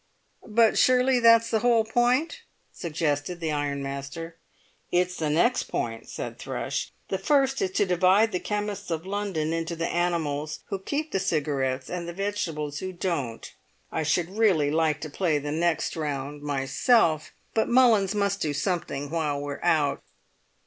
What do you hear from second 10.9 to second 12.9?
the cigarettes and the Vegetables